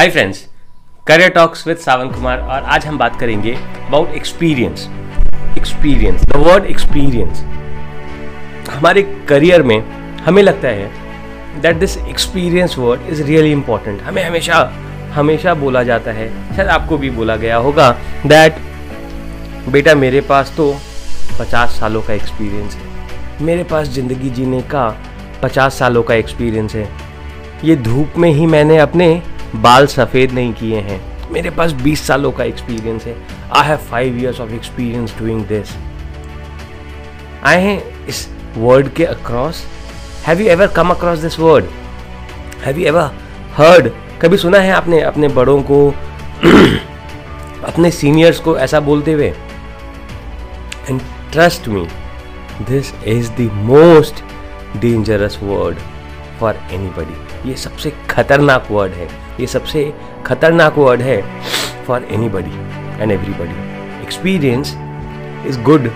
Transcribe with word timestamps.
Hi 0.00 0.08
friends 0.10 0.38
career 1.06 1.30
talks 1.30 1.66
with 1.66 1.76
Sawan 1.76 2.10
Kumar 2.10 2.38
और 2.40 2.62
आज 2.74 2.84
हम 2.86 2.98
बात 2.98 3.18
करेंगे 3.20 3.52
about 3.52 4.12
experience 4.16 4.86
experience 5.58 6.22
the 6.22 6.36
word 6.36 6.64
experience 6.64 7.40
हमारे 8.70 9.02
करियर 9.28 9.62
में 9.62 9.78
हमें 10.24 10.42
लगता 10.42 10.68
है 10.68 11.60
that 11.62 11.76
this 11.76 11.96
experience 11.98 12.76
word 12.78 13.10
is 13.10 13.22
really 13.22 13.52
important 13.52 14.00
हमें 14.02 14.22
हमेशा 14.24 14.60
हमेशा 15.14 15.54
बोला 15.54 15.82
जाता 15.82 16.12
है, 16.12 16.28
शायद 16.56 16.68
आपको 16.68 16.98
भी 16.98 17.10
बोला 17.10 17.36
गया 17.36 17.56
होगा 17.56 17.90
दैट 18.26 18.56
बेटा 19.68 19.94
मेरे 19.94 20.20
पास 20.30 20.54
तो 20.56 20.72
पचास 21.40 21.78
सालों 21.80 22.02
का 22.02 22.14
एक्सपीरियंस 22.14 22.76
है। 22.76 23.44
मेरे 23.44 23.64
पास 23.64 23.88
ज़िंदगी 23.88 24.30
जीने 24.30 24.60
का 24.70 24.88
पचास 25.42 25.78
सालों 25.78 26.02
का 26.02 26.14
एक्सपीरियंस 26.14 26.74
है। 26.74 26.88
ये 27.64 27.76
धूप 27.78 28.18
में 28.18 28.30
ही 28.30 28.46
मैंने 28.46 28.78
अपने 28.78 29.10
बाल 29.56 29.86
सफ़ेद 29.86 30.32
नहीं 30.32 30.52
किए 30.52 30.80
हैं। 30.80 31.30
मेरे 31.30 31.50
पास 31.50 31.72
20 31.72 32.02
सालों 32.02 32.32
का 32.32 32.44
एक्सपीरियंस 32.44 33.04
है। 33.04 33.16
I 33.52 33.66
have 33.68 33.76
five 33.76 34.18
years 34.18 34.40
of 34.40 34.50
experience 34.50 35.14
doing 35.18 35.46
this 35.46 35.68
आए 37.44 37.62
हैं 37.62 38.06
इस 38.06 38.28
वर्ड 38.56 38.88
के 38.88 39.04
across 39.04 39.62
have 40.26 40.40
you 40.40 40.46
ever 40.46 40.66
come 40.66 40.90
across 40.90 41.18
this 41.18 41.38
word 41.38 41.64
have 42.64 42.78
you 42.78 42.86
ever 42.86 43.10
heard 43.56 43.90
कभी 44.22 44.36
सुना 44.36 44.58
है 44.58 44.72
आपने 44.72 45.00
अपने 45.00 45.28
बड़ों 45.28 45.62
को, 45.62 45.94
अपने 47.64 47.90
सीनियर्स 47.90 48.40
को 48.40 48.56
ऐसा 48.58 48.80
बोलते 48.80 49.12
हुए? 49.12 49.28
And 50.90 51.00
trust 51.32 51.68
me 51.68 51.88
this 52.62 53.04
is 53.04 53.30
the 53.30 53.50
most 53.52 54.14
dangerous 54.76 55.38
word 55.42 55.78
for 56.40 56.56
anybody 56.70 57.48
ये 57.50 57.56
सबसे 57.56 57.92
खतरनाक 58.10 58.68
वर्ड 58.70 58.92
है। 58.92 59.29
ये 59.40 59.46
सबसे 59.46 59.92
खतरनाक 60.26 60.78
वर्ड 60.78 61.00
है 61.02 61.20
for 61.86 62.06
anybody 62.28 62.54
and 63.02 63.12
everybody 63.12 64.02
experience 64.02 64.74
is 65.46 65.60
good 65.62 65.90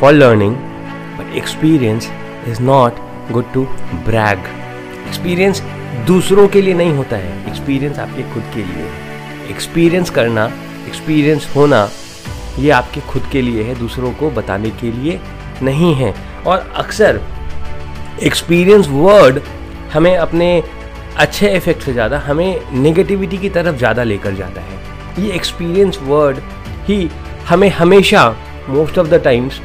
for 0.00 0.12
learning 0.12 0.56
but 1.18 1.36
experience 1.36 2.10
is 2.48 2.62
not 2.62 2.92
good 3.32 3.52
to 3.52 3.64
brag 4.06 4.38
experience 5.06 5.62
दूसरों 6.06 6.46
के 6.48 6.60
लिए 6.62 6.74
नहीं 6.74 6.92
होता 6.92 7.16
है 7.16 7.48
एक्सपीरियंस 7.48 7.98
आपके 7.98 8.22
खुद 8.34 8.42
के 8.54 8.64
लिए 8.64 8.82
है. 8.82 9.50
एक्सपीरियंस 9.50 10.10
करना 10.10 10.44
एक्सपीरियंस 10.88 11.46
होना, 11.56 11.88
ये 12.58 12.70
आपके 12.70 13.00
खुद 13.00 13.28
के 13.32 13.42
लिए 13.42 13.62
है, 13.62 13.74
दूसरों 13.74 14.12
को 14.12 14.30
बताने 14.30 14.70
के 14.70 14.90
लिए 14.92 15.20
नहीं 15.62 15.94
है. 15.94 16.14
और 16.46 16.72
अक्सर 16.76 17.20
एक्सपीरियंस 18.22 18.88
वर्ड 18.88 19.40
हमें 19.92 20.16
अपने 20.16 20.48
अच्छे 21.18 21.48
इफ़ेक्ट 21.56 21.82
से 21.82 21.92
ज़्यादा 21.92 22.18
हमें 22.18 22.72
नेगेटिविटी 22.72 23.38
की 23.38 23.48
तरफ़ 23.50 23.76
ज़्यादा 23.76 24.02
लेकर 24.02 24.34
जाता 24.34 24.60
है। 24.60 24.78
ये 25.18 25.32
एक्सपीरियंस 25.34 25.98
वर्ड 26.02 26.38
ही 26.88 27.08
हमें 27.48 27.68
हमेशा 27.70 28.28
मोस्ट 28.68 28.98
ऑफ़ 28.98 29.08
द 29.08 29.22
टाइम्स 29.24 29.60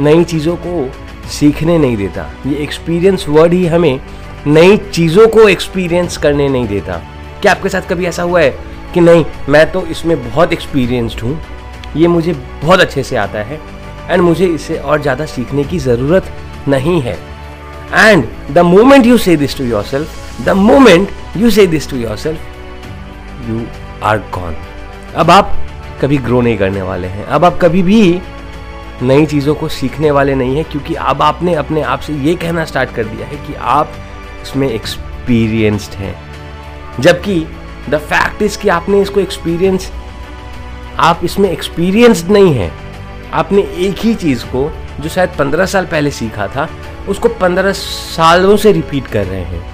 नई 0.00 0.24
चीज़ों 0.24 0.56
को 0.56 0.88
सीखने 1.30 1.78
नहीं 1.78 1.96
देता। 1.96 2.30
ये 2.46 2.56
एक्सपीरियंस 2.62 3.26
वर्ड 3.28 3.52
ही 3.52 3.66
हमें 3.66 4.00
नई 4.46 4.76
चीज़ों 4.76 5.26
को 5.28 5.48
एक्सपीरियंस 5.48 6.16
करने 6.16 6.48
नहीं 6.48 6.66
देता। 6.68 7.00
क्या 7.42 7.52
आपके 7.52 7.68
साथ 7.68 7.88
कभी 7.90 8.06
ऐसा 8.06 8.22
हुआ 8.22 8.40
है 8.40 8.50
कि 8.94 9.00
नहीं, 9.00 9.24
मैं 9.48 9.70
तो 9.72 9.86
इसमें 9.86 10.16
बहुत 10.24 10.52
एक्सपीरियंस्ड 10.52 11.20
हूँ, 11.20 11.40
ये 11.96 12.08
मुझे 12.08 12.32
बहुत 12.62 12.80
अच्छे 12.80 13.02
से 13.02 13.16
आता 13.16 13.38
है 13.40 13.60
एंड 14.10 14.22
मुझे 14.22 14.46
इसे 14.46 14.78
और 14.78 15.00
ज़्यादा 15.02 15.26
सीखने 15.26 15.64
की 15.64 15.78
ज़रूरत 15.80 16.32
नहीं 16.68 17.00
है। 17.02 17.18
And 17.94 18.24
the 18.50 18.58
moment 18.64 19.06
you 19.06 19.18
say 19.18 19.36
this 19.36 19.56
to 19.58 19.64
yourself 19.84 20.22
the 20.40 20.48
moment 20.48 21.08
you 21.36 21.50
say 21.50 21.66
this 21.66 21.90
to 21.90 21.96
yourself 22.16 23.48
you 23.48 23.66
are 24.02 24.18
gone 24.34 24.56
अब 25.16 25.30
आप 25.30 25.52
कभी 26.02 26.16
ग्रो 26.18 26.40
नहीं 26.40 26.56
करने 26.58 26.82
वाले 26.82 27.08
हैं। 27.08 27.24
अब 27.24 27.44
आप 27.44 27.58
कभी 27.62 27.82
भी 27.82 28.20
नई 29.02 29.26
चीज़ों 29.26 29.54
को 29.54 29.68
सीखने 29.68 30.10
वाले 30.10 30.34
नहीं 30.34 30.56
हैं, 30.56 30.64
क्योंकि 30.64 30.94
अब 30.94 31.22
आपने 31.22 31.54
अपने 31.54 31.82
आप 31.82 32.00
से 32.00 32.12
ये 32.12 32.34
कहना 32.34 32.64
स्टार्ट 32.64 32.94
कर 32.94 33.04
दिया 33.04 33.26
है 33.26 33.36
कि 33.46 33.54
आप 33.54 33.92
इसमें 34.42 34.68
एक्सपीरियंस्ड 34.70 35.92
हैं। 35.92 36.14
जबकि 37.00 37.46
द 37.90 37.98
फैक्ट 37.98 38.42
इज़ 38.42 38.58
कि 38.58 38.68
आपने 38.68 39.00
इसको 39.02 39.20
एक्सपीरियंस 39.20 39.90
आप 40.98 41.20
इसमें 41.24 41.50
एक्सपीरियंस्ड 41.50 42.30
नहीं 42.30 42.54
हैं। 42.54 42.72
आपने 43.32 43.62
एक 43.62 43.98
ही 43.98 44.14
चीज़ 44.14 44.44
को, 44.44 44.70
जो 45.00 45.08
शायद 45.08 45.30
पंद्रह 45.38 45.66
साल 45.66 45.86
पहले 45.86 46.10
सीखा 46.10 46.46
था, 46.46 46.68
उसको 47.08 47.28
पंद्रह 47.28 47.72
सालों 47.72 48.56
से 48.56 48.72
रिपीट 48.72 49.06
कर 49.06 49.24
रहे 49.26 49.40
हैं। 49.40 49.73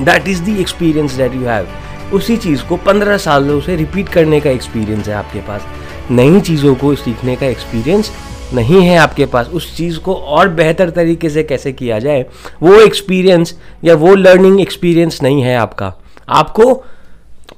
That 0.00 0.28
is 0.28 0.42
the 0.42 0.58
experience 0.60 1.12
that 1.12 1.34
you 1.34 1.44
have 1.44 1.68
उसी 2.14 2.36
चीज़ 2.36 2.62
को 2.64 2.76
पंद्रह 2.76 3.16
सालों 3.16 3.60
से 3.60 3.76
रिपीट 3.76 4.08
करने 4.08 4.40
का 4.40 4.50
एक्सपीरियंस 4.50 5.08
है 5.08 5.14
आपके 5.14 5.40
पास। 5.40 5.66
नई 6.10 6.40
चीज़ों 6.40 6.74
को 6.74 6.94
सीखने 6.94 7.36
का 7.36 7.46
एक्सपीरियंस 7.46 8.10
नहीं 8.54 8.82
है 8.82 8.96
आपके 8.98 9.26
पास। 9.26 9.48
उस 9.48 9.76
चीज़ 9.76 9.98
को 9.98 10.14
और 10.14 10.48
बेहतर 10.50 10.90
तरीके 10.90 11.28
से 11.30 11.42
कैसे 11.42 11.72
किया 11.72 11.98
जाए, 11.98 12.24
वो 12.62 12.74
एक्सपीरियंस 12.74 13.54
या 13.84 13.94
वो 13.94 14.14
लर्निंग 14.14 14.60
एक्सपीरियंस 14.60 15.22
नहीं 15.22 15.42
है 15.42 15.56
आपका। 15.56 15.92
आपको 16.28 16.72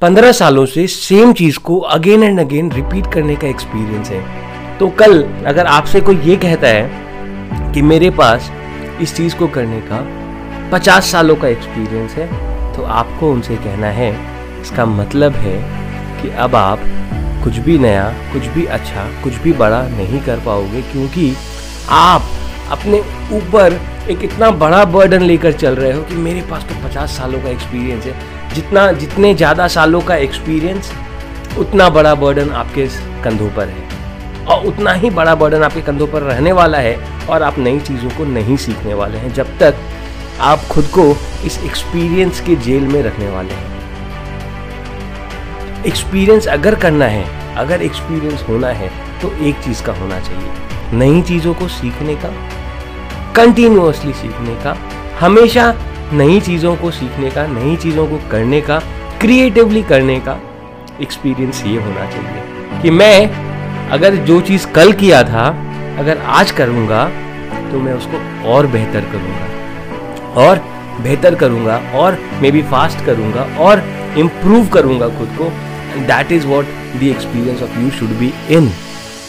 पंद्रह 0.01 0.33
सालों 0.33 0.67
से 0.67 0.87
सेम 0.87 1.33
चीज़ 1.33 1.59
को 1.59 1.79
अगेन 1.79 2.23
एंड 2.23 2.41
अगेन 2.41 2.71
रिपीट 2.73 3.13
करने 3.13 3.37
का 3.37 3.49
एक्सपीरियंस 3.49 4.09
है। 4.09 4.79
तो 4.79 4.89
कल 4.89 5.23
अगर 5.47 5.67
आपसे 5.67 6.01
कोई 6.01 6.17
ये 6.17 6.37
कहता 6.37 6.69
है 6.69 7.73
कि 7.75 7.83
मेरे 7.83 8.11
पास 8.11 8.51
इस 9.01 9.17
चीज़ 9.17 9.37
को 9.37 9.47
करने 9.49 9.81
का 9.81 10.01
पचास 10.73 11.11
सालों 11.13 11.35
का 11.37 11.49
एक्सपीरियंस 11.49 12.15
है 12.15 12.27
तो 12.75 12.83
आपको 12.83 13.31
उनसे 13.33 13.57
कहना 13.57 13.87
है, 13.89 14.11
इसका 14.63 14.87
मतलब 14.87 15.33
है 15.37 15.57
कि 16.23 16.29
अब 16.37 16.55
आप 16.57 16.81
कुछ 17.45 17.57
भी 17.59 17.79
नया, 17.79 18.09
कुछ 18.33 18.47
भी 18.47 18.65
अच्छा 18.67 19.05
कुछ 19.23 19.35
भी 19.35 19.53
बड़ा 19.55 19.83
नहीं 19.89 20.21
कर 20.21 20.41
पाओगे, 20.41 20.83
क्योंकि 20.83 21.35
आप 21.91 22.23
अपने 22.71 23.01
ऊपर 23.33 23.81
एक 24.11 24.25
इतना 24.25 24.51
बड़ा 24.53 24.85
बर्डन 24.87 25.23
लेकर 25.23 25.53
चल 25.55 25.75
रहे 25.75 25.93
हो 25.93 26.03
कि 26.03 26.15
मेरे 26.17 26.43
पास 26.51 26.65
तो 26.65 26.89
पचास 26.89 27.17
सालों 27.19 27.43
का 27.43 27.49
एक्सपीरियंस 27.49 28.07
है। 28.07 28.15
जितना, 28.55 28.91
जितने 28.93 29.35
ज़्यादा 29.35 29.69
सालों 29.69 30.01
का 30.01 30.17
एक्सपीरियंस 30.19 30.93
उतना 31.59 31.89
बड़ा 31.91 32.15
बर्डन 32.17 32.51
आपके 32.53 32.87
कंधों 33.25 33.51
पर 33.51 33.69
है। 33.69 33.91
और 34.47 34.67
उतना 34.67 34.93
ही 34.93 35.11
बड़ा 35.13 35.35
बर्डन 35.37 35.63
आपके 35.63 35.81
कंधों 35.83 36.07
पर 36.07 36.23
रहने 36.25 36.53
वाला 36.55 36.79
है, 36.79 36.97
और 37.27 37.43
आप 37.43 37.59
नई 37.59 37.81
चीज़ों 37.81 38.11
को 38.11 38.25
नहीं 38.27 38.57
सीखने 38.59 38.95
वाले 38.95 39.19
हैं। 39.19 39.33
जब 39.35 39.59
तक 39.59 39.75
आप 40.41 40.59
खुद 40.71 40.85
को 40.85 41.05
इस 41.47 41.59
एक्सपीरियंस 41.65 42.41
के 42.41 42.55
जेल 42.57 42.83
में 42.83 43.03
रखने 43.03 43.29
वाले 43.31 43.55
हैं। 43.55 43.71
एक्सपीरियंस 45.87 46.47
अगर 46.49 46.75
करना 46.75 47.05
है, 47.07 47.25
अगर 47.57 47.83
एक्सपीरियंस 47.83 48.45
होना 48.49 48.69
है 48.69 48.91
तो 49.23 49.33
एक 49.47 49.57
चीज़ 49.57 49.83
का 49.83 49.93
होना 49.93 50.21
चाहिए, 50.21 50.51
नई 50.95 51.23
चीज़ों 51.23 51.55
को 51.55 51.69
सीखने 51.69 52.15
का 52.15 52.33
कंटिन्यूसली 53.37 54.13
सीखने 54.13 54.55
का, 54.65 54.77
हमेशा 55.21 55.75
नई 56.13 56.41
चीज़ों 56.41 56.77
को 56.77 56.91
सीखने 56.91 57.31
का, 57.31 57.47
नई 57.47 57.77
चीज़ों 57.77 58.07
को 58.07 58.19
करने 58.31 58.61
का 58.61 58.79
क्रिएटिवली 59.21 59.83
करने 59.83 60.19
का 60.21 60.39
एक्सपीरियंस 61.01 61.63
ये 61.67 61.81
होना 61.81 62.11
चाहिए 62.11 62.81
कि 62.83 62.91
मैं 62.91 63.91
अगर 63.91 64.17
जो 64.25 64.41
चीज़ 64.41 64.67
कल 64.67 64.93
किया 64.93 65.23
था, 65.23 65.49
अगर 65.99 66.19
आज 66.19 66.51
करूँगा 66.51 67.05
तो 67.73 67.79
मैं 67.79 67.93
उसको 67.93 68.17
और 68.53 68.67
बेहतर 68.67 69.01
करूँगा। 69.13 69.47
और 70.37 70.59
बेहतर 71.01 71.35
करूँगा 71.35 71.77
और 71.95 72.19
मे 72.43 72.51
बी 72.51 72.63
फास्ट 72.63 73.05
करूँगा 73.07 73.43
और 73.61 73.83
इम्प्रूव 74.19 74.69
करूँगा 74.69 75.09
खुद 75.19 75.37
को 75.39 75.51
that 76.07 76.33
is 76.33 76.47
what 76.47 76.65
the 76.95 77.03
experience 77.05 77.63
of 77.63 77.79
you 77.79 77.91
should 77.91 78.19
be 78.19 78.33
in 78.51 78.71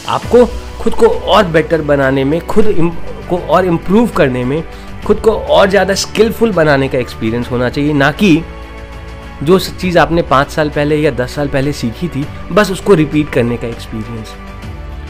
आपको 0.08 0.44
खुद 0.82 0.94
को 0.94 1.06
और 1.06 1.44
बेटर 1.48 1.82
बनाने 1.82 2.24
में, 2.24 2.40
खुद 2.46 2.66
को 3.30 3.36
और 3.38 3.64
इम्प्रूव 3.64 4.08
करने 4.16 4.44
में, 4.44 4.62
खुद 5.06 5.20
को 5.20 5.32
और 5.32 5.68
ज़्यादा 5.70 5.94
स्किलफुल 5.94 6.52
बनाने 6.52 6.88
का 6.88 6.98
एक्सपीरियंस 6.98 7.50
होना 7.50 7.68
चाहिए, 7.68 7.92
ना 7.92 8.10
कि 8.12 8.42
जो 9.42 9.58
चीज़ 9.58 9.98
आपने 9.98 10.22
पाँच 10.22 10.50
साल 10.50 10.70
पहले 10.70 10.96
या 10.96 11.10
दस 11.12 11.34
साल 11.34 11.48
पहले 11.48 11.72
सीखी 11.72 12.08
थी, 12.08 12.24
बस 12.52 12.70
उसको 12.70 12.94
रिपीट 12.94 13.30
करने 13.32 13.56
का 13.56 13.68
experience 13.68 14.34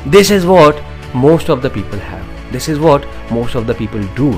this 0.09 0.31
is 0.33 0.47
what 0.47 0.81
most 1.17 1.51
of 1.51 1.61
the 1.61 1.71
people 1.75 1.99
have 2.01 2.53
this 2.53 2.69
is 2.69 2.79
what 2.79 3.07
most 3.33 3.57
of 3.57 3.65
the 3.65 3.77
people 3.79 4.09
do 4.17 4.35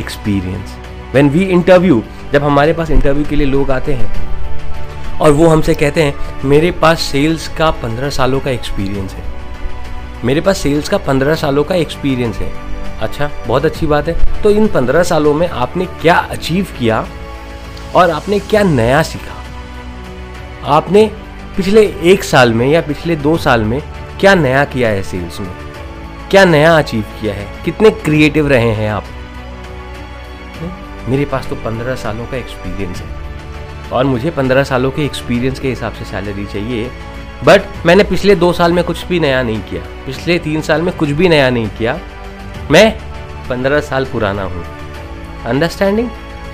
experience 0.00 0.76
when 1.14 1.28
we 1.28 1.44
interview 1.44 2.02
जब 2.32 2.44
हमारे 2.44 2.72
पास 2.72 2.90
इंटरव्यू 2.90 3.24
के 3.24 3.36
लिए 3.36 3.46
लोग 3.46 3.70
आते 3.70 3.92
हैं, 3.92 5.18
और 5.18 5.32
वो 5.32 5.48
हमसे 5.48 5.74
कहते 5.74 6.02
हैं, 6.02 6.14
मेरे 6.44 6.70
पास 6.70 7.00
सेल्स 7.00 7.48
का 7.48 7.70
पंद्रह 7.70 8.10
सालों 8.10 8.40
का 8.40 8.50
एक्सपीरियंस 8.50 9.14
है। 9.14 9.22
मेरे 10.24 10.40
पास 10.40 10.58
सेल्स 10.58 10.88
का 10.88 10.98
पंद्रह 10.98 11.34
सालों 11.34 11.64
का 11.64 11.74
एक्सपीरियंस 11.74 12.36
है। 12.36 12.52
अच्छा 13.00 13.30
बहुत 13.46 13.64
अच्छी 13.64 13.86
बात 13.86 14.08
है। 14.08 14.42
तो 14.42 14.50
इन 14.50 14.66
पंद्रह 14.68 15.02
सालों 15.02 15.34
में 15.34 15.48
आपने 15.48 15.86
क्या 15.86 16.16
अचीव 16.16 16.66
किया, 16.78 17.06
और 17.94 18.10
आपने 18.10 18.38
क्या 18.38 18.62
नया 18.62 19.02
सीखा? 19.02 19.34
आपने 20.64 21.10
पिछले 21.56 21.82
एक 22.02 22.24
साल 22.24 22.52
में 22.54 22.68
या 22.68 22.80
पिछले 22.80 23.16
दो 23.16 23.36
साल 23.36 23.60
में 23.60 23.80
क्या 24.20 24.34
नया 24.34 24.64
किया 24.64 24.88
है 24.88 25.02
सेल्स 25.02 25.40
में? 25.40 25.50
क्या 26.30 26.44
नया 26.44 26.78
अचीव 26.78 27.04
किया 27.20 27.34
है? 27.34 27.46
कितने 27.64 27.90
क्रिएटिव 27.90 28.48
रहे 28.48 28.72
हैं 28.72 28.90
आप? 28.90 29.04
मेरे 31.08 31.24
पास 31.24 31.48
तो 31.48 31.56
पंद्रह 31.56 31.94
सालों 31.96 32.26
का 32.26 32.36
एक्सपीरियंस 32.36 33.00
है। 33.00 33.90
और 33.90 34.04
मुझे 34.04 34.30
पंद्रह 34.30 34.64
सालों 34.64 34.90
के 34.90 35.04
एक्सपीरियंस 35.04 35.60
के 35.60 35.68
हिसाब 35.68 35.92
से 35.92 36.04
सैलरी 36.04 36.44
चाहिए। 36.46 36.90
बट 37.44 37.86
मैंने 37.86 38.04
पिछले 38.04 38.34
दो 38.36 38.52
साल 38.52 38.72
में 38.72 38.82
कुछ 38.84 39.04
भी 39.06 39.20
नया 39.20 39.42
नहीं 39.42 39.60
किया। 39.62 39.82
पिछले 40.06 40.38
तीन 40.38 40.60
साल 40.62 40.82
में 40.82 40.96
कुछ 40.96 41.10
भी 41.10 41.28
नया 41.28 41.50
नहीं 41.50 41.68
किया। 41.78 41.98
मैं 42.70 42.90
पंद्रह 43.48 43.80
साल 43.82 44.04
पुराना 44.04 44.42
हूँ। 44.44 44.64
अंडरस्टैंडिंग 45.46 46.08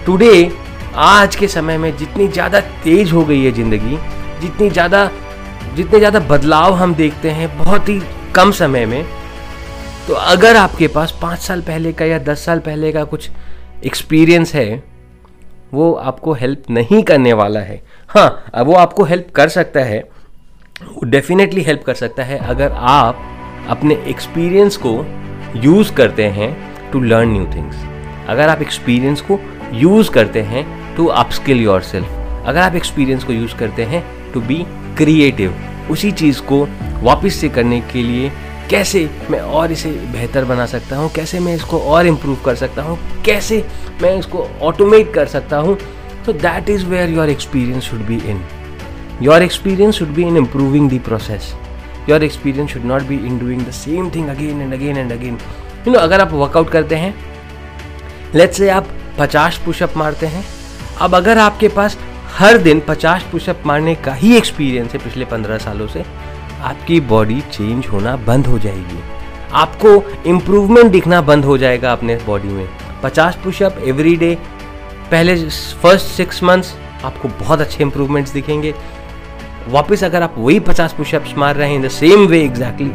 टुडे 0.07 0.51
आज 0.97 1.37
के 1.37 1.49
समय 1.49 1.79
में 1.79 1.97
जितनी 1.97 2.27
ज़्यादा 2.29 2.61
तेज 2.61 3.13
हो 3.13 3.25
गई 3.25 3.45
है 3.45 3.53
ज़िंदगी, 3.53 3.99
जितनी 4.41 4.69
ज़्यादा, 4.71 5.11
जितने 5.75 5.99
ज़्यादा 5.99 6.19
बदलाव 6.21 6.75
हम 6.75 6.95
देखते 6.95 7.31
हैं 7.31 7.57
बहुत 7.59 7.89
ही 7.89 8.01
कम 8.35 8.51
समय 8.53 8.87
में 8.87 9.05
तो 10.09 10.15
अगर 10.15 10.57
आपके 10.57 10.89
पास 10.89 11.19
पाँच 11.23 11.39
साल 11.39 11.61
पहले 11.63 11.93
का 11.93 12.05
या 12.05 12.19
दस 12.21 12.45
साल 12.45 12.59
पहले 12.61 12.93
का 12.93 13.05
कुछ 13.05 13.29
एक्सपीरियंस 13.85 14.55
है, 14.55 14.83
वो 15.75 15.93
आपको 15.93 16.33
हेल्प 16.33 16.71
नहीं 16.71 17.03
करने 17.03 17.33
वाला 17.33 17.61
है। 17.61 17.81
हाँ 18.09 18.65
वो 18.65 18.75
आपको 18.75 19.05
हेल्प 19.05 19.31
कर 19.35 19.49
सकता 19.49 19.81
है, 19.81 19.99
वो 20.83 21.09
डेफिनेटली 21.11 21.63
हेल्प 21.63 21.83
कर 21.87 21.95
सकता 21.95 22.23
है 22.23 22.39
अगर 22.39 22.73
आप 22.73 23.23
अपने 23.69 23.95
एक्सपीरियंस 24.09 24.77
को 24.87 24.95
यूज़ 25.57 25.93
करते 25.95 26.25
हैं 26.29 26.51
टू 26.93 27.01
लर्न 27.01 27.29
न्यू 27.29 27.45
थिंग्स 27.47 27.85
अगर 28.29 28.49
आप 28.49 28.63
एक्सपीरियंस 28.63 29.21
को 29.21 29.39
यूज़ 29.73 30.11
करते 30.11 30.43
हैं 30.43 30.65
टू 30.97 31.07
अपस्किल 31.07 31.61
योर 31.61 31.83
सेल्फ 31.83 32.47
अगर 32.47 32.59
आप 32.59 32.75
एक्सपीरियंस 32.75 33.25
को 33.25 33.33
यूज़ 33.33 33.55
करते 33.57 33.85
हैं 33.85 34.05
टू 34.33 34.41
बी 34.41 34.65
क्रिएटिव 34.99 35.55
उसी 35.91 36.11
चीज़ 36.13 36.41
को 36.43 36.65
वापस 37.03 37.35
से 37.35 37.49
करने 37.49 37.81
के 37.93 38.03
लिए 38.03 38.31
कैसे 38.73 39.11
मैं 39.31 39.39
और 39.39 39.73
इसे 39.73 39.91
बेहतर 39.91 40.45
बना 40.45 40.65
सकता 40.67 40.97
हूँ? 40.97 41.11
कैसे 41.13 41.39
मैं 41.41 41.55
इसको 41.55 41.79
और 41.79 42.07
इम्प्रूव 42.07 42.37
कर 42.45 42.55
सकता 42.55 42.83
हूँ? 42.83 42.99
कैसे 43.25 43.65
मैं 44.03 44.15
इसको 44.19 44.47
ऑटोमेट 44.63 45.13
कर 45.15 45.27
सकता 45.27 45.57
हूँ? 45.57 45.77
तो 46.27 46.33
that 46.33 46.71
is 46.71 46.85
where 46.87 47.11
your 47.11 47.29
experience 47.29 47.83
should 47.83 48.01
be 48.01 48.17
in 48.31 48.41
your 49.23 49.43
experience 49.43 49.95
should 49.95 50.09
be 50.09 50.23
in 50.23 50.37
improving 50.37 50.91
the 50.91 51.01
process 51.01 51.53
your 52.09 52.23
experience 52.23 52.71
should 52.71 52.85
not 52.85 53.03
be 53.03 53.17
in 53.17 53.39
doing 53.39 53.67
the 53.67 53.71
same 53.71 54.11
thing 54.11 54.29
again 54.29 54.63
and 54.63 54.73
again 54.75 54.97
and 54.97 55.13
again 55.13 55.39
you 55.87 55.93
know 55.93 55.99
अगर 55.99 56.21
आप 56.21 56.33
workout 56.33 56.71
करते 56.71 56.95
हैं 56.95 57.15
let's 58.35 58.59
say 58.59 58.69
आप 58.71 58.89
50 59.21 59.57
pushup 59.57 59.97
मारते 59.97 60.27
हैं, 60.27 60.45
अब 61.01 61.15
अगर 61.15 61.39
आपके 61.39 61.69
पास 61.69 61.99
हर 62.39 62.59
दिन 62.59 62.83
50 62.91 63.23
पुशअप 63.33 63.63
मारने 63.67 63.95
का 63.95 64.15
ही 64.15 64.37
एक्सपीरियंस 64.37 64.93
है 64.93 64.99
पिछले 64.99 65.25
15 65.25 65.59
सालों 65.59 65.87
से 65.87 66.05
आपकी 66.63 67.01
बॉडी 67.01 67.41
चेंज 67.41 67.87
होना 67.87 68.17
बंद 68.17 68.47
हो 68.47 68.59
जाएगी। 68.59 69.01
आपको 69.53 70.03
इम्प्रूवमेंट 70.27 70.93
दिखना 70.93 71.21
बंद 71.21 71.45
हो 71.45 71.59
जाएगा 71.59 71.93
अपने 71.93 72.17
बॉडी 72.17 72.49
में। 72.49 72.69
50 73.03 73.37
पुशअप 73.37 73.79
एवरी 73.85 74.17
डे 74.17 74.39
पहले 75.11 75.37
फ़र्स्ट 75.83 76.07
सिक्स 76.07 76.43
मंथ्स 76.43 76.75
आपको 77.05 77.29
बहुत 77.29 77.61
अच्छे 77.61 77.83
इंप्रूवमेंट्स 77.85 78.33
दिखेंगे। 78.33 78.75
वापस 79.69 80.05
अगर 80.05 80.23
आप 80.23 80.35
वही 80.39 80.61
50 80.61 80.93
पुशअप्स 80.93 81.35
मार 81.39 81.57
रहे 81.57 81.69
हैं 81.69 81.77
in 81.77 81.83
the 81.83 81.89
same 81.89 82.27
way 82.27 82.43
exactly 82.43 82.93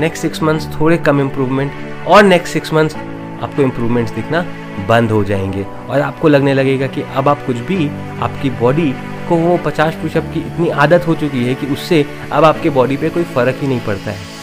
next 0.00 0.22
six 0.22 0.42
months 0.42 0.68
थोड़े 0.80 0.96
कम 0.96 1.20
इम्प्रूवमेंट 1.20 1.72
और 2.06 2.22
नेक्स्ट 2.22 2.52
सिक्स 2.52 2.72
मंथ्स 2.72 2.96
आपको 3.42 3.62
इम्प्रूवमेंट्स 3.62 4.12
दिखना 4.12 4.46
बंद 4.88 5.10
हो 5.10 5.24
जाएँगे। 5.24 5.66
और 5.88 6.00
आपको 6.00 6.28
लगने 6.28 6.54
लगेगा 6.54 6.86
कि 6.86 7.02
अब 7.02 7.28
आप 7.28 7.46
कुछ 7.46 7.56
भी, 7.56 7.88
आपकी 8.20 8.50
बॉडी 8.50 8.94
को 9.28 9.36
वो 9.36 9.56
पचास 9.64 9.94
पुशअप 9.94 10.30
की 10.34 10.40
इतनी 10.40 10.68
आदत 10.84 11.06
हो 11.06 11.14
चुकी 11.14 11.44
है 11.44 11.54
कि 11.54 11.66
उससे 11.66 12.04
अब 12.32 12.44
आपके 12.44 12.70
बॉडी 12.70 12.96
पे 12.96 13.08
कोई 13.10 13.24
फ़र्क 13.34 13.56
ही 13.60 13.68
नहीं 13.68 13.80
पड़ता 13.80 14.10
है। 14.10 14.34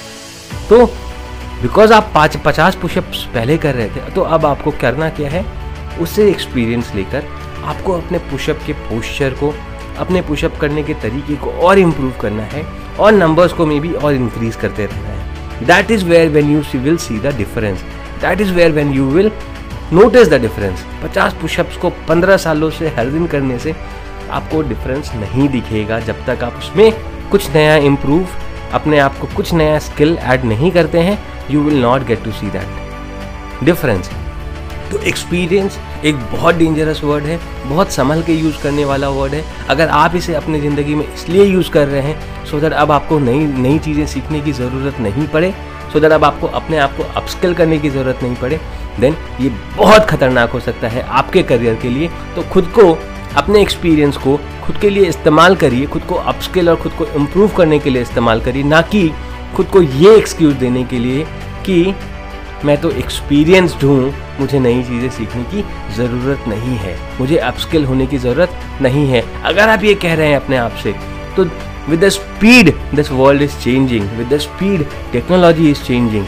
तो 0.69 0.85
बिकॉज़ 1.61 1.93
आप 1.93 2.11
पाँच, 2.15 2.37
पचास 2.45 2.75
पुशअप्स 2.75 3.23
पहले 3.33 3.57
कर 3.57 3.75
रहे 3.75 3.87
थे 3.87 4.09
तो 4.11 4.21
अब 4.21 4.45
आपको 4.45 4.71
करना 4.81 5.09
क्या 5.11 5.29
है? 5.29 5.45
उससे 6.01 6.29
एक्सपीरियंस 6.29 6.91
लेकर 6.95 7.25
आपको 7.65 7.93
अपने 7.93 8.17
पुशअप 8.31 8.59
के 8.65 8.73
पोस्चर 8.73 9.33
को, 9.33 9.53
अपने 9.99 10.21
पुशअप 10.21 10.57
करने 10.61 10.83
के 10.83 10.93
तरीके 11.01 11.35
को 11.35 11.51
और 11.61 11.79
इम्प्रूव 11.79 12.13
करना 12.21 12.43
है 12.43 12.65
और 12.99 13.11
नंबर्स 13.11 13.53
को 13.53 13.65
मे 13.65 13.79
भी 13.79 13.93
और 13.93 14.13
इंक्रीज 14.13 14.55
करते 14.55 14.85
रहना 14.85 15.09
है। 15.09 15.65
That 15.65 15.91
is 15.91 16.05
where 16.05 16.29
when 16.29 16.51
you 16.51 16.61
will 16.75 16.97
see 16.97 17.19
the 17.19 17.35
difference 17.37 17.81
that 18.21 18.41
is 18.41 18.51
where 18.53 18.71
when 18.71 18.93
you 18.93 19.09
will 19.09 19.31
notice 19.93 20.27
the 20.29 20.41
difference 20.41 20.83
50 21.03 21.33
pushups 21.33 21.77
को 21.77 21.89
15 22.09 22.37
सालों 22.37 22.69
से 22.69 22.89
हर 22.89 23.09
दिन 23.09 23.27
करने 23.27 23.57
से 23.59 23.73
आपको 24.33 24.61
डिफरेंस 24.63 25.11
नहीं 25.15 25.47
दिखेगा 25.49 25.99
जब 26.01 26.25
तक 26.25 26.43
आप 26.43 26.57
उसमें 26.57 26.91
कुछ 27.29 27.53
नया 27.53 27.75
इम्प्रूव 27.85 28.27
अपने 28.73 28.99
आप 28.99 29.17
को 29.17 29.27
कुछ 29.35 29.53
नया 29.53 29.77
स्किल 29.81 30.17
ऐड 30.17 30.43
नहीं 30.45 30.71
करते 30.71 30.99
हैं 30.99 31.17
you 31.51 31.61
will 31.61 31.81
not 31.81 32.05
get 32.07 32.23
to 32.23 32.31
see 32.31 32.49
that 32.51 33.63
difference 33.63 34.09
तो 34.91 34.99
एक्सपीरियंस 34.99 35.77
एक 36.05 36.15
बहुत 36.31 36.55
डेंजरस 36.55 37.03
वर्ड 37.03 37.23
है, 37.23 37.39
बहुत 37.65 37.91
संभल 37.91 38.21
के 38.23 38.33
यूज़ 38.33 38.61
करने 38.63 38.85
वाला 38.85 39.09
वर्ड 39.09 39.33
है। 39.33 39.43
अगर 39.69 39.89
आप 39.89 40.15
इसे 40.15 40.33
अपनी 40.35 40.59
ज़िंदगी 40.61 40.95
में 40.95 41.05
इसलिए 41.05 41.45
यूज़ 41.45 41.69
कर 41.71 41.87
रहे 41.87 42.01
हैं 42.01 42.45
सो 42.45 42.59
दैट 42.59 42.73
अब 42.73 42.91
आपको 42.91 43.19
नई 43.19 43.45
नई 43.61 43.79
चीज़ें 43.79 44.05
सीखने 44.07 44.41
की 44.41 44.51
ज़रूरत 44.51 44.99
नहीं 44.99 45.27
पड़े 45.27 45.53
सो 45.93 45.99
दैट 45.99 46.11
अब 46.11 46.23
आपको 46.23 46.47
अपने 46.59 46.77
आप 46.77 46.95
को 46.97 47.03
अपस्किल 47.15 47.53
करने 47.53 47.77
की 47.79 47.89
ज़रूरत 47.89 48.19
नहीं 48.23 48.35
पड़े 48.35 48.59
देन 48.99 49.15
ये 49.41 49.49
बहुत 49.77 50.05
खतरनाक 50.09 50.51
हो 50.51 50.59
सकता 50.59 50.87
है 50.87 51.01
आपके 51.01 51.43
करियर 51.43 51.75
के 51.75 51.89
लिए। 51.89 52.09
तो 52.35 52.41
खुद 52.53 52.71
को 52.77 52.93
अपने 53.37 53.61
एक्सपीरियंस 53.61 54.17
को 54.17 54.37
खुद 54.63 54.77
के 54.77 54.89
लिए 54.89 55.05
इस्तेमाल 55.05 55.55
करिए, 55.55 55.85
खुद 55.85 56.03
को 56.09 56.15
अपस्किल 56.15 56.69
और 56.69 56.75
खुद 56.81 56.91
को 56.97 57.05
इम्प्रूव 57.19 57.55
करने 57.57 57.79
के 57.79 57.89
लिए 57.89 58.01
इस्तेमाल 58.01 58.41
करिए, 58.41 58.63
ना 58.63 58.81
कि 58.81 59.09
खुद 59.55 59.67
को 59.67 59.81
ये 59.81 60.15
एक्सक्यूज़ 60.17 60.55
देने 60.57 60.83
के 60.83 60.99
लिए 60.99 61.25
कि 61.65 61.93
मैं 62.65 62.79
तो 62.81 62.91
एक्सपीरियंसड 62.91 63.83
हूँ, 63.83 64.13
मुझे 64.39 64.59
नई 64.59 64.83
चीज़ें 64.83 65.09
सीखने 65.09 65.43
की 65.43 65.63
ज़रूरत 65.95 66.47
नहीं 66.47 66.77
है, 66.77 66.95
मुझे 67.19 67.37
अपस्किल 67.37 67.85
होने 67.85 68.07
की 68.07 68.17
ज़रूरत 68.17 68.59
नहीं 68.81 69.07
है। 69.07 69.23
अगर 69.43 69.69
आप 69.69 69.83
ये 69.83 69.95
कह 69.95 70.13
रहे 70.13 70.27
हैं 70.27 70.35
अपने 70.35 70.57
आप 70.57 70.75
से 70.83 70.93
तो 71.35 71.45
with 71.89 71.99
the 71.99 72.09
speed, 72.11 72.69
this 72.97 73.09
world 73.11 73.41
is 73.41 73.55
changing, 73.61 74.03
with 74.17 74.29
the 74.29 74.39
speed, 74.39 74.83
technology 75.13 75.71
is 75.71 75.81
changing, 75.87 76.27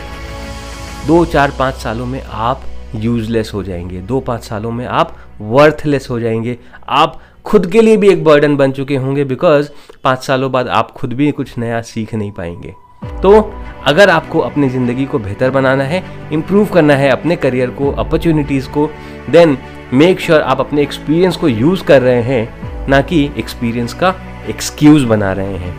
दो, 1.07 1.23
चार, 1.25 1.51
पाँच 1.59 1.75
सालों 1.75 2.05
में 2.05 2.21
आप 2.23 2.63
यूजलेस 2.95 3.51
हो 3.53 3.63
जाएँगे, 3.63 4.01
दो, 4.01 4.19
पाँच 4.19 4.43
सालों 4.43 4.71
में 4.71 4.85
आप 4.85 5.15
वर्थलेस 5.41 6.07
हो 6.09 6.19
जाएँगे। 6.19 6.57
आप 6.89 7.19
खुद 7.45 7.69
के 7.71 7.81
लिए 7.81 7.97
भी 7.97 8.09
एक 8.09 8.23
बर्डन 8.23 8.55
बन 8.57 8.71
चुके 8.71 8.95
होंगे 8.95 9.23
बिकॉज़ 9.23 9.69
पाँच 10.03 10.23
सालों 10.23 10.51
बाद 10.51 10.67
आप 10.67 10.91
खुद 10.91 11.13
भी 11.13 11.31
कुछ 11.31 11.57
नया 11.57 11.81
सीख 11.81 12.13
नहीं 12.13 12.31
पाएँगे। 12.31 12.73
तो 13.21 13.39
अगर 13.87 14.09
आपको 14.09 14.39
अपनी 14.39 14.69
ज़िंदगी 14.69 15.05
को 15.05 15.19
बेहतर 15.19 15.49
बनाना 15.51 15.83
है 15.83 16.03
इम्प्रूव 16.33 16.65
करना 16.65 16.95
है, 16.95 17.09
अपने 17.09 17.35
करियर 17.35 17.69
को 17.69 17.91
अपॉर्चुनिटीज़ 17.93 18.69
को 18.69 18.89
देन 19.29 19.57
मेक 19.93 20.19
श्योर 20.19 20.41
आप 20.41 20.59
अपने 20.59 20.81
एक्सपीरियंस 20.81 21.35
को 21.35 21.47
यूज़ 21.47 21.83
कर 21.83 22.01
रहे 22.01 22.21
हैं, 22.21 22.87
ना 22.89 23.01
कि 23.01 23.23
एक्सपीरियंस 23.37 23.93
का 23.93 24.13
एक्सक्यूज 24.49 25.03
बना 25.03 25.31
रहे 25.33 25.57
हैं। 25.57 25.75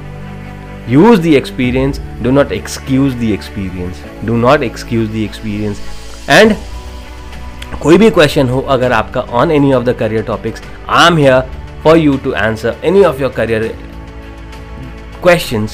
Use 0.89 1.21
the 1.21 1.27
experience 1.35 2.01
do 2.23 2.31
not 2.31 2.53
excuse 2.53 3.15
the 3.15 3.23
experience 3.25 4.05
do 4.25 4.37
not 4.37 4.63
excuse 4.63 5.11
the 5.11 5.17
experience 5.17 5.81
and 6.31 6.55
कोई 7.83 7.99
भी 7.99 8.11
क्वेश्चन 8.11 8.49
हो, 8.49 8.61
अगर 8.61 8.93
आपका 8.93 9.21
on 9.21 9.51
any 9.51 9.73
of 9.73 9.85
the 9.85 9.93
career 9.99 10.23
topics 10.25 10.63
I 10.89 11.07
am 11.07 11.17
here 11.19 11.41
for 11.85 11.97
you 11.99 12.17
to 12.25 12.33
answer 12.35 12.77
any 12.85 13.05
of 13.05 13.21
your 13.23 13.33
career 13.33 13.67
question 15.23 15.69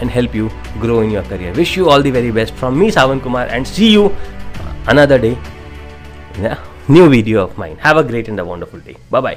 and 0.00 0.10
help 0.10 0.36
you 0.36 0.50
grow 0.80 1.02
in 1.02 1.10
your 1.12 1.24
career 1.30 1.52
wish 1.54 1.76
you 1.78 1.86
all 1.90 2.02
the 2.02 2.14
very 2.16 2.30
best 2.32 2.54
from 2.54 2.78
me 2.78 2.90
Sawan 2.90 3.18
Kumar 3.18 3.48
and 3.48 3.66
see 3.66 3.92
you 3.94 4.10
another 4.88 5.20
day 5.20 5.36
new 6.90 7.06
video 7.08 7.40
of 7.42 7.58
mind 7.58 7.78
have 7.84 7.98
a 7.98 8.02
great 8.08 8.28
and 8.28 8.40
a 8.40 8.42
wonderful 8.42 8.80
day 8.80 8.96
bye 9.12 9.36